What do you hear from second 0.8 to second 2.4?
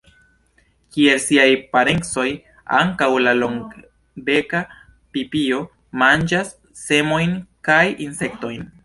Kiel siaj parencoj,